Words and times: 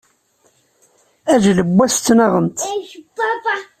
Aǧilewwas 1.33 1.93
ttnaɣent. 1.95 2.59